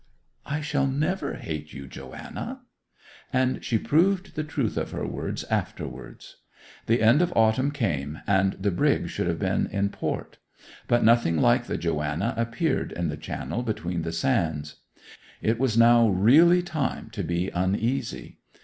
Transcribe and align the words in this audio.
'I 0.47 0.61
shall 0.61 0.87
never 0.87 1.35
hate 1.35 1.73
you, 1.73 1.85
Joanna.' 1.87 2.61
And 3.31 3.63
she 3.63 3.77
proved 3.77 4.33
the 4.35 4.43
truth 4.43 4.75
of 4.75 4.89
her 4.89 5.05
words 5.05 5.43
afterwards. 5.43 6.37
The 6.87 7.03
end 7.03 7.21
of 7.21 7.31
autumn 7.35 7.69
came, 7.69 8.17
and 8.25 8.53
the 8.53 8.71
brig 8.71 9.09
should 9.09 9.27
have 9.27 9.37
been 9.37 9.67
in 9.67 9.89
port; 9.89 10.39
but 10.87 11.03
nothing 11.03 11.37
like 11.37 11.65
the 11.65 11.77
Joanna 11.77 12.33
appeared 12.35 12.91
in 12.93 13.09
the 13.09 13.15
channel 13.15 13.61
between 13.61 14.01
the 14.01 14.11
sands. 14.11 14.77
It 15.39 15.59
was 15.59 15.77
now 15.77 16.07
really 16.07 16.63
time 16.63 17.11
to 17.11 17.21
be 17.21 17.49
uneasy. 17.51 18.39